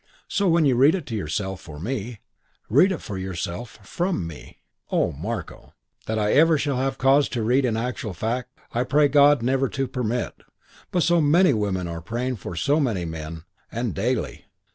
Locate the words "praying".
12.01-12.37